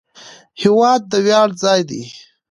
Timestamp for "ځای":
1.63-1.81